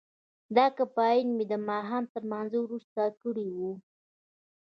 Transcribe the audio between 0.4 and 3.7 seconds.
دا کمپاین مې د ماښام تر لمانځه وروسته کړی و.